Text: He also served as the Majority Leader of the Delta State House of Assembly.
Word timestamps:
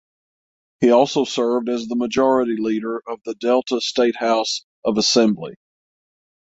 He 0.79 0.89
also 0.89 1.25
served 1.25 1.69
as 1.69 1.85
the 1.85 1.95
Majority 1.95 2.55
Leader 2.57 3.03
of 3.07 3.19
the 3.23 3.35
Delta 3.35 3.79
State 3.81 4.15
House 4.15 4.65
of 4.83 4.97
Assembly. 4.97 5.53